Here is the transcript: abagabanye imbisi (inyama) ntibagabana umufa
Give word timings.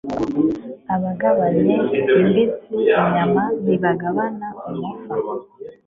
abagabanye 0.95 1.75
imbisi 2.19 2.41
(inyama) 2.95 3.43
ntibagabana 3.63 4.47
umufa 4.69 5.13